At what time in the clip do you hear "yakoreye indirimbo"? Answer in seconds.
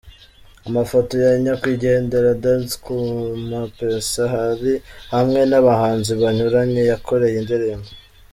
6.91-7.89